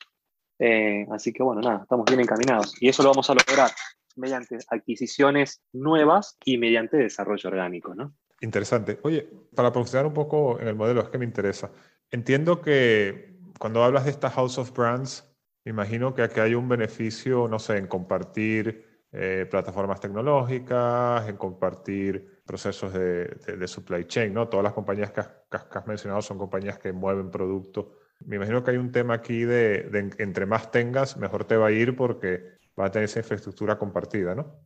[0.59, 2.73] eh, así que bueno, nada, estamos bien encaminados.
[2.81, 3.71] Y eso lo vamos a lograr
[4.17, 8.13] mediante adquisiciones nuevas y mediante desarrollo orgánico, ¿no?
[8.41, 8.99] Interesante.
[9.03, 11.71] Oye, para profundizar un poco en el modelo, es que me interesa.
[12.11, 15.28] Entiendo que cuando hablas de esta House of Brands,
[15.69, 22.41] imagino que aquí hay un beneficio, no sé, en compartir eh, plataformas tecnológicas, en compartir
[22.45, 24.47] procesos de, de, supply chain, ¿no?
[24.47, 27.87] Todas las compañías que has, que has mencionado son compañías que mueven productos
[28.25, 31.71] me imagino que hay un tema aquí de, entre más tengas, mejor te va a
[31.71, 34.59] ir porque va a tener esa infraestructura compartida, ¿no?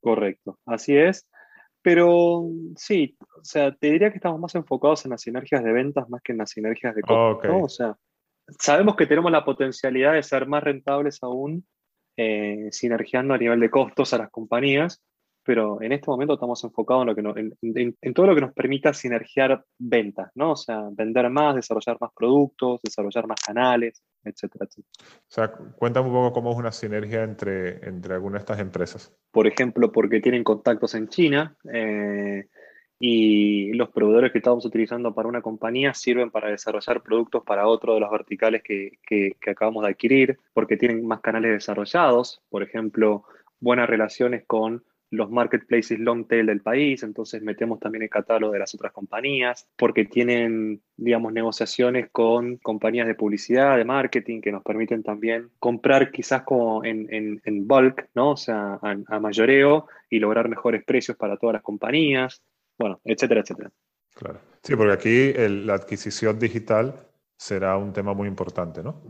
[0.00, 1.26] Correcto, así es.
[1.80, 6.08] Pero sí, o sea, te diría que estamos más enfocados en las sinergias de ventas
[6.08, 7.98] más que en las sinergias de costos, O sea,
[8.58, 11.66] sabemos que tenemos la potencialidad de ser más rentables aún
[12.16, 15.02] eh, sinergiando a nivel de costos a las compañías,
[15.44, 18.94] pero en este momento estamos enfocados en, lo que en, todo lo que nos permita
[18.94, 20.52] sinergiar ventas, ¿no?
[20.52, 25.10] O sea, vender más, desarrollar más productos, desarrollar más canales, etcétera, etcétera.
[25.18, 29.14] O sea, cuéntame un poco cómo es una sinergia entre, entre algunas de estas empresas.
[29.30, 32.48] Por ejemplo, porque tienen contactos en China eh,
[32.98, 37.94] y los proveedores que estamos utilizando para una compañía sirven para desarrollar productos para otro
[37.94, 42.62] de los verticales que, que, que acabamos de adquirir, porque tienen más canales desarrollados, por
[42.62, 43.24] ejemplo,
[43.60, 48.58] buenas relaciones con los marketplaces long tail del país, entonces metemos también el catálogo de
[48.58, 54.62] las otras compañías, porque tienen, digamos, negociaciones con compañías de publicidad, de marketing, que nos
[54.62, 58.32] permiten también comprar quizás como en, en, bulk, ¿no?
[58.32, 62.42] O sea, a, mayoreo y lograr mejores precios para todas las compañías,
[62.78, 63.70] bueno, etcétera, etcétera.
[64.14, 64.40] Claro.
[64.62, 65.32] Sí, porque aquí
[65.64, 69.02] la adquisición digital será un tema muy importante, ¿no?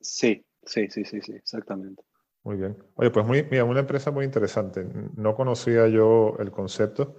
[0.00, 2.02] Sí, sí, sí, sí, sí, exactamente.
[2.42, 2.76] Muy bien.
[2.94, 4.86] Oye, pues muy, mira, una empresa muy interesante.
[5.16, 7.16] No conocía yo el concepto.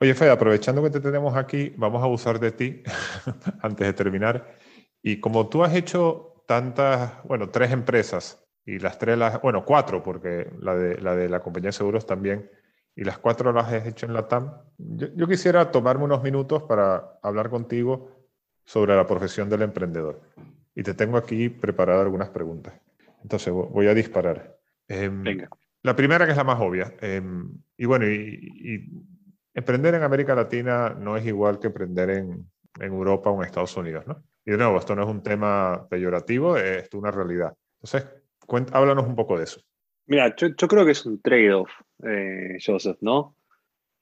[0.00, 2.82] Oye, Fede, aprovechando que te tenemos aquí, vamos a abusar de ti
[3.62, 4.56] antes de terminar.
[5.02, 10.02] Y como tú has hecho tantas, bueno, tres empresas y las tres, las, bueno, cuatro,
[10.02, 12.50] porque la de, la de la compañía de seguros también,
[12.98, 16.64] y las cuatro las has hecho en la TAM, yo, yo quisiera tomarme unos minutos
[16.64, 18.10] para hablar contigo
[18.64, 20.20] sobre la profesión del emprendedor.
[20.74, 22.74] Y te tengo aquí preparadas algunas preguntas.
[23.22, 24.58] Entonces voy a disparar.
[24.88, 25.48] Em, Venga.
[25.84, 26.92] La primera que es la más obvia.
[27.00, 28.90] Em, y bueno, y,
[29.54, 33.76] emprender en América Latina no es igual que emprender en, en, Europa o en Estados
[33.76, 34.24] Unidos, ¿no?
[34.44, 37.54] Y de nuevo, esto no es un tema peyorativo, es una realidad.
[37.80, 38.10] Entonces,
[38.72, 39.60] háblanos un poco de eso.
[40.08, 41.70] Mira, yo, yo creo que es un trade-off,
[42.02, 43.34] eh, Joseph, ¿no?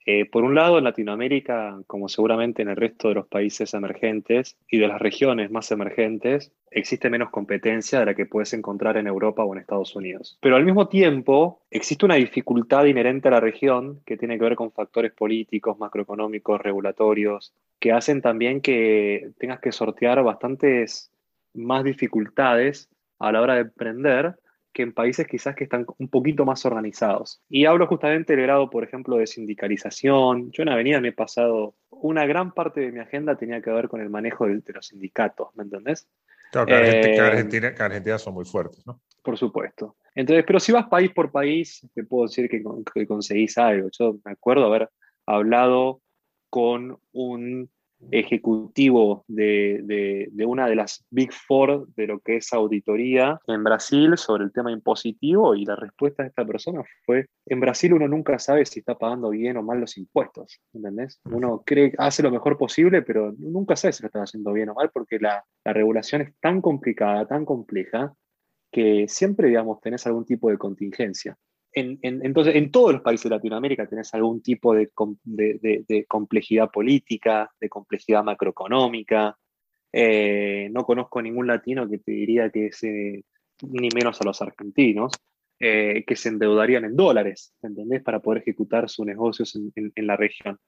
[0.08, 4.56] Eh, por un lado, en Latinoamérica, como seguramente en el resto de los países emergentes
[4.70, 9.08] y de las regiones más emergentes, existe menos competencia de la que puedes encontrar en
[9.08, 10.38] Europa o en Estados Unidos.
[10.40, 14.54] Pero al mismo tiempo, existe una dificultad inherente a la región que tiene que ver
[14.54, 21.10] con factores políticos, macroeconómicos, regulatorios, que hacen también que tengas que sortear bastantes
[21.52, 22.88] más dificultades
[23.18, 24.36] a la hora de emprender
[24.76, 27.40] que en países quizás que están un poquito más organizados.
[27.48, 30.50] Y hablo justamente del grado, por ejemplo, de sindicalización.
[30.52, 33.88] Yo en Avenida me he pasado, una gran parte de mi agenda tenía que ver
[33.88, 36.06] con el manejo de, los sindicatos, ¿me entendés?
[36.52, 39.00] Claro, que, eh, Argentina, son muy fuertes, ¿no?
[39.22, 39.96] Por supuesto.
[40.14, 42.62] Entonces, pero si vas país por país, te puedo decir que,
[42.92, 43.88] que conseguís algo.
[43.98, 44.90] Yo me acuerdo haber
[45.24, 46.02] hablado
[46.50, 47.70] con un
[48.10, 54.44] ejecutivo de, una de las Big Four de lo que es auditoría en Brasil sobre
[54.44, 58.64] el tema impositivo y la respuesta de esta persona fue, en Brasil uno nunca sabe
[58.66, 61.20] si está pagando bien o mal los impuestos, ¿entendés?
[61.30, 64.74] Uno cree, hace lo mejor posible, pero nunca sabe si lo está haciendo bien o
[64.74, 68.14] mal porque la, la regulación es tan complicada, tan compleja,
[68.70, 71.36] que siempre, digamos, tenés algún tipo de contingencia
[71.76, 74.90] entonces, en todos los países de Latinoamérica tenés algún tipo de,
[76.08, 79.36] complejidad política, de complejidad macroeconómica.
[79.92, 83.24] Eh, no conozco ningún latino que te diría que se,
[83.62, 85.12] ni menos a los argentinos,
[85.60, 88.02] eh, que se endeudarían en dólares, ¿entendés?
[88.02, 90.58] Para poder ejecutar sus negocios en, la región.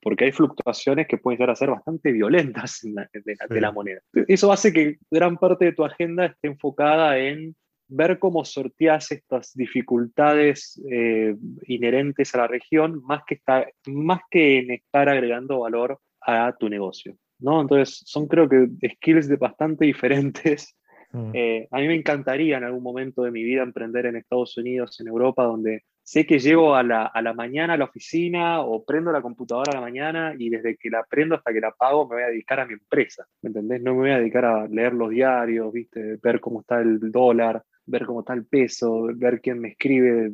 [0.00, 4.00] Porque hay fluctuaciones que pueden llegar a ser bastante violentas de la moneda.
[4.28, 7.56] Eso hace que gran parte de tu agenda esté enfocada en
[7.94, 13.40] ver cómo sorteas estas dificultades eh, inherentes a la región, más que,
[13.86, 17.16] más que en estar agregando valor a tu negocio.
[17.42, 17.60] ¿no?
[17.60, 20.76] Entonces, son creo que skills de bastante diferentes.
[21.14, 21.30] Mm.
[21.34, 24.98] Eh, a mí me encantaría en algún momento de mi vida emprender en Estados Unidos,
[24.98, 28.82] en Europa, donde sé que llego a la, a la, mañana a la oficina o
[28.82, 32.08] prendo la computadora a la mañana y desde que la prendo hasta que la pago
[32.08, 33.82] me voy a dedicar a mi empresa, ¿me entendés?
[33.82, 36.16] No me voy a dedicar a leer los diarios, ¿viste?
[36.22, 40.30] ver cómo está el dólar, ver cómo está el peso, ver quién me escribe,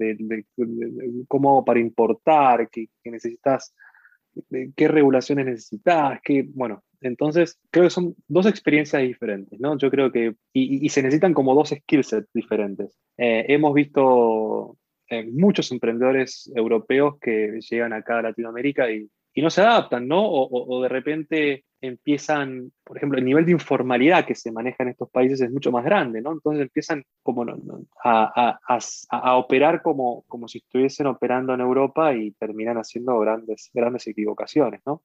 [1.27, 3.75] cómo hago para importar, qué, necesitas,
[4.77, 9.79] qué regulaciones necesitas, qué, bueno, entonces creo que son dos experiencias diferentes, ¿no?
[9.79, 12.97] Yo creo que, y, se necesitan como dos skill sets diferentes.
[13.17, 14.77] Eh, hemos visto
[15.09, 19.09] eh, muchos emprendedores europeos que llegan acá a Latinoamérica y,
[19.39, 20.29] y no se adaptan, ¿no?
[20.29, 25.09] O, de repente empiezan, por ejemplo, el nivel de informalidad que se maneja en estos
[25.11, 26.33] países es mucho más grande, ¿no?
[26.33, 27.47] Entonces empiezan como
[28.03, 28.59] a,
[29.09, 34.81] a, operar como, como si estuviesen operando en Europa y terminan haciendo grandes, grandes equivocaciones,
[34.85, 35.03] ¿no?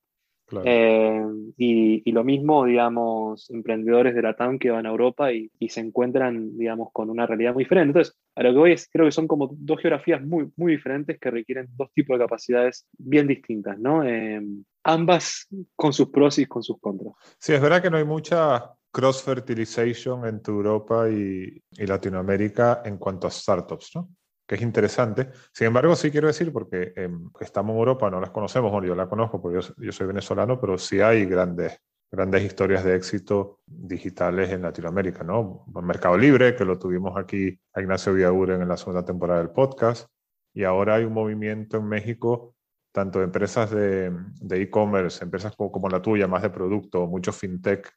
[0.64, 1.24] Eh,
[1.58, 6.58] y, lo mismo, digamos, emprendedores de la TAM que van a Europa y, se encuentran,
[6.58, 7.90] digamos, con una realidad muy diferente.
[7.90, 11.20] Entonces, a lo que voy es, creo que son como dos geografías muy, muy diferentes
[11.20, 14.04] que requieren dos tipos de capacidades bien distintas, ¿no?
[14.04, 14.42] Eh,
[14.84, 17.14] ambas con sus pros y con sus contras.
[17.40, 23.28] Sí, es verdad que no hay mucha cross-fertilization entre Europa y, y Latinoamérica en cuanto
[23.28, 24.10] a startups, ¿no?
[24.46, 25.30] Que es interesante.
[25.54, 28.96] Sin embargo, sí quiero decir, porque em, estamos en Europa, no las conocemos, bueno, yo
[28.96, 31.80] la conozco porque yo, soy venezolano, pero sí hay grandes,
[32.12, 35.66] grandes historias de éxito digitales en Latinoamérica, ¿no?
[35.82, 40.10] Mercado Libre, que lo tuvimos aquí a Ignacio Villaguren en la segunda temporada del podcast,
[40.54, 42.56] y ahora hay un movimiento en México,
[42.92, 44.12] tanto de empresas de
[44.52, 47.92] e-commerce, empresas como, como, la tuya, más de producto, mucho fintech,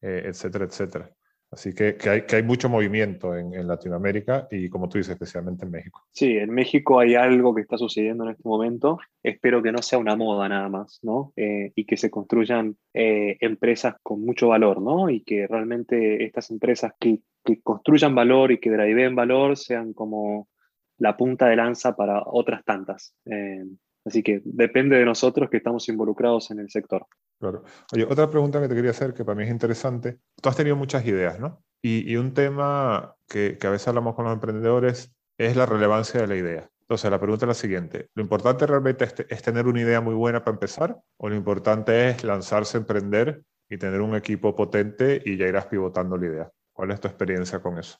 [0.00, 1.14] eh, etcétera, etcétera.
[1.52, 5.12] Así que, que, hay, que hay mucho movimiento en, en, Latinoamérica y, como tú dices,
[5.12, 6.02] especialmente en México.
[6.10, 8.98] Sí, en México hay algo que está sucediendo en este momento.
[9.22, 11.34] Espero que no sea una moda nada más, ¿no?
[11.36, 15.10] Eh, y que se construyan eh, empresas con mucho valor, ¿no?
[15.10, 20.48] Y que realmente estas empresas que, que construyan valor y que driveen valor sean como
[20.96, 23.14] la punta de lanza para otras tantas.
[23.26, 23.64] Eh,
[24.04, 27.06] Así que depende de nosotros que estamos involucrados en el sector.
[27.42, 27.64] Claro.
[27.92, 30.20] Oye, otra pregunta que te quería hacer, que para mí es interesante.
[30.40, 31.60] Tú has tenido muchas ideas, ¿no?
[31.82, 36.28] Y, un tema que, que, a veces hablamos con los emprendedores es la relevancia de
[36.28, 36.70] la idea.
[36.82, 38.06] Entonces, la pregunta es la siguiente.
[38.14, 40.96] ¿Lo importante realmente es, tener una idea muy buena para empezar?
[41.16, 45.66] ¿O lo importante es lanzarse a emprender y tener un equipo potente y ya irás
[45.66, 46.50] pivotando la idea?
[46.72, 47.98] ¿Cuál es tu experiencia con eso?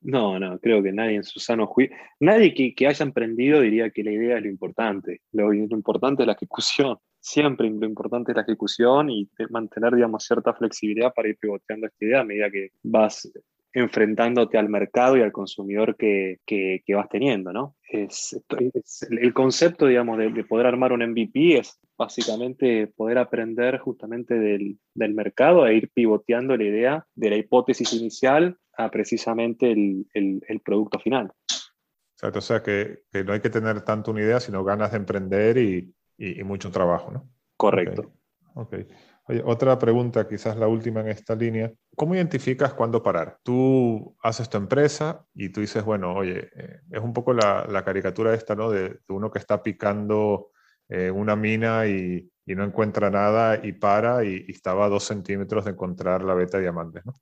[0.00, 4.02] No, no, creo que nadie en su sano juicio, nadie que, haya emprendido diría que
[4.02, 5.20] la idea es lo importante.
[5.32, 6.96] Lo, importante es la ejecución.
[7.20, 12.04] Siempre lo importante es la ejecución y mantener, digamos, cierta flexibilidad para ir pivoteando esta
[12.04, 13.30] idea a medida que vas
[13.72, 17.76] enfrentándote al mercado y al consumidor que, que, vas teniendo, ¿no?
[17.88, 18.36] Es,
[19.10, 25.14] el concepto, digamos, de, poder armar un MVP es básicamente poder aprender justamente del, del,
[25.14, 30.98] mercado e ir pivoteando la idea de la hipótesis inicial a precisamente el, el, producto
[30.98, 31.30] final.
[32.22, 35.58] O sea que, que, no hay que tener tanto una idea, sino ganas de emprender
[35.58, 37.28] y, y, mucho trabajo, ¿no?
[37.56, 38.12] Correcto.
[38.54, 38.86] Okay.
[39.26, 41.72] Oye, otra pregunta, quizás la última en esta línea.
[41.96, 43.38] ¿Cómo identificas cuándo parar?
[43.42, 47.84] Tú haces tu empresa y tú dices, bueno, oye, eh, es un poco la, la,
[47.84, 48.70] caricatura esta, ¿no?
[48.70, 50.50] De, uno que está picando
[50.88, 55.04] eh, una mina y, y, no encuentra nada y para y, y, estaba a dos
[55.04, 57.20] centímetros de encontrar la beta de diamantes, ¿no?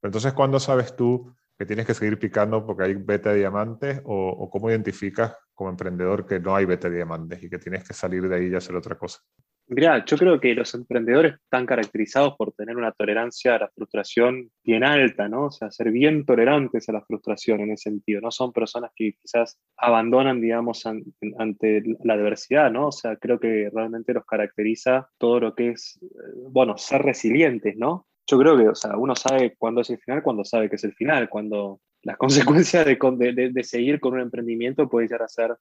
[0.00, 4.00] Pero entonces, ¿cuándo sabes tú que tienes que seguir picando porque hay beta de diamantes
[4.04, 7.86] o, o cómo identificas como emprendedor que no hay beta de diamantes y que tienes
[7.86, 9.20] que salir de ahí y hacer otra cosa?
[9.66, 14.50] Mira, yo creo que los emprendedores están caracterizados por tener una tolerancia a la frustración
[14.64, 15.48] bien alta, ¿no?
[15.48, 18.22] O sea, ser bien tolerantes a la frustración en ese sentido.
[18.22, 22.86] No son personas que quizás abandonan, digamos, ante la adversidad, ¿no?
[22.86, 26.06] O sea, creo que realmente los caracteriza todo lo que es, eh,
[26.48, 28.06] bueno, ser resilientes, ¿no?
[28.26, 30.84] Yo creo que, o sea, uno sabe cuándo es el final, cuando sabe que es
[30.84, 35.56] el final, cuando las consecuencias de, de, seguir con un emprendimiento pueden llegar a ser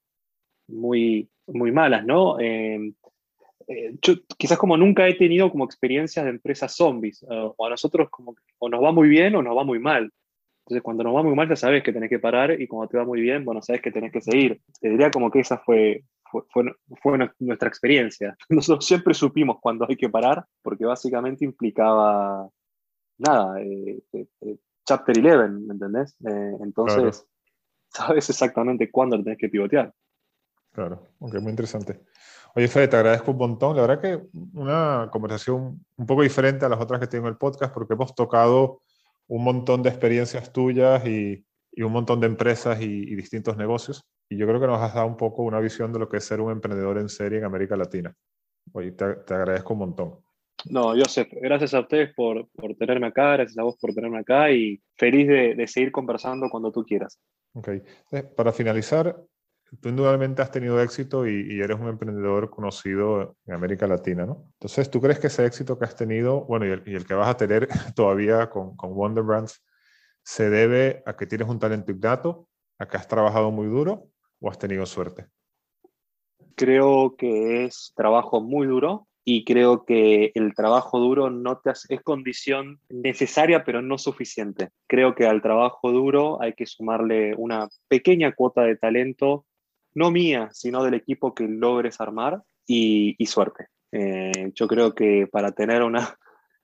[0.68, 2.40] muy, muy malas, ¿no?
[2.40, 2.94] Eh,
[3.68, 8.10] eh, yo quizás como nunca he tenido como experiencias de empresas zombies, o a nosotros
[8.10, 10.12] como o nos va muy bien o nos va muy mal.
[10.66, 12.98] Entonces cuando nos va muy mal ya sabes que tenés que parar y cuando te
[12.98, 14.62] va muy bien, bueno, sabes que tenés que seguir.
[14.80, 16.66] Te diría como que esa fue, fue,
[17.02, 18.38] fue, nuestra experiencia.
[18.50, 22.50] Nosotros siempre supimos cuando hay que parar porque básicamente implicaba
[23.18, 24.58] nada, eh, eh,
[24.90, 26.16] chapter 11, ¿me entendés?
[26.64, 27.26] entonces
[27.90, 29.94] sabes exactamente cuándo tenés que pivotear.
[30.72, 32.02] Claro, aunque muy interesante.
[32.56, 33.76] Oye, Fede, te agradezco un montón.
[33.76, 37.38] La verdad que una conversación un poco diferente a las otras que tengo en el
[37.38, 38.82] podcast porque hemos tocado
[39.28, 44.04] un montón de experiencias tuyas y, y un montón de empresas y, distintos negocios.
[44.28, 46.24] Y yo creo que nos has dado un poco una visión de lo que es
[46.24, 48.16] ser un emprendedor en serie en América Latina.
[48.74, 50.20] Oye, te, te agradezco un montón.
[50.66, 54.52] No, Joseph, gracias a ustedes por, por, tenerme acá, gracias a vos por tenerme acá
[54.52, 57.20] y feliz de, de seguir conversando cuando tú quieras.
[57.54, 57.70] Ok.
[58.36, 59.16] Para finalizar,
[59.82, 64.46] tú indudablemente has tenido éxito y, eres un emprendedor conocido en América Latina, ¿no?
[64.54, 67.38] Entonces, ¿tú crees que ese éxito que has tenido, bueno, y el, que vas a
[67.38, 69.64] tener todavía con, con, Wonder Brands,
[70.24, 72.48] se debe a que tienes un talento innato,
[72.78, 75.28] a que has trabajado muy duro o has tenido suerte?
[76.56, 82.02] Creo que es trabajo muy duro y creo que el trabajo duro no te es
[82.04, 84.70] condición necesaria pero no suficiente.
[84.88, 89.46] Creo que al trabajo duro hay que sumarle una pequeña cuota de talento
[89.94, 93.68] no mía, sino del equipo que logres armar y, suerte.
[93.92, 95.82] Eh, yo creo que para tener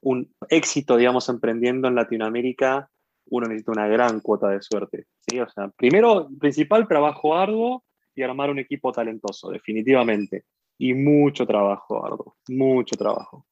[0.02, 2.90] un éxito, digamos, emprendiendo en Latinoamérica,
[3.28, 5.06] uno necesita una gran cuota de suerte.
[5.28, 5.40] ¿sí?
[5.40, 7.84] O sea, primero, principal, trabajo arduo
[8.16, 10.46] y armar un equipo talentoso, definitivamente.
[10.78, 13.46] Y mucho trabajo arduo, mucho trabajo.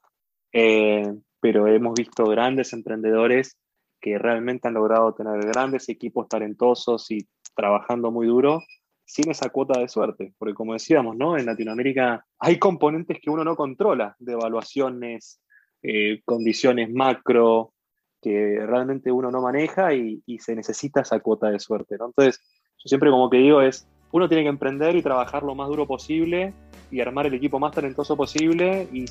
[0.52, 3.58] Eh, pero hemos visto grandes emprendedores
[4.00, 8.62] que realmente han logrado tener grandes equipos talentosos y trabajando muy duro
[9.06, 11.38] sin esa cuota de suerte, porque como decíamos, ¿no?
[11.38, 15.42] En Latinoamérica hay componentes que uno no controla, de evaluaciones,
[15.82, 17.74] eh, condiciones macro,
[18.22, 21.96] que realmente uno no maneja y, se necesita esa cuota de suerte.
[21.96, 22.40] Entonces,
[22.78, 25.88] yo siempre como que digo es, uno tiene que emprender y trabajar lo más duro
[25.88, 26.54] posible
[26.92, 29.06] y armar el equipo más talentoso posible y,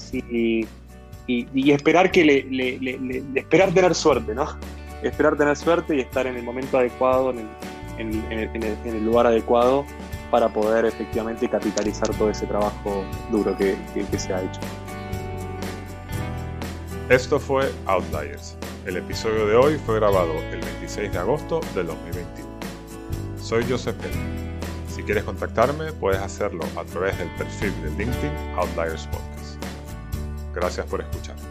[1.26, 2.78] y, esperar que le,
[3.34, 4.46] esperar tener suerte, ¿no?
[5.02, 7.48] Esperar tener suerte y estar en el momento adecuado, en
[7.98, 9.84] el, lugar adecuado
[10.30, 13.76] para poder efectivamente capitalizar todo ese trabajo duro que,
[14.08, 14.60] que se ha hecho.
[17.08, 18.56] Esto fue Outliers.
[18.86, 22.48] El episodio de hoy fue grabado el 26 de agosto del 2021.
[23.36, 24.51] Soy Joseph Pérez.
[24.94, 29.56] Si quieres contactarme, puedes hacerlo a través del perfil de LinkedIn Outliers Podcast.
[30.54, 31.41] Gracias por escuchar.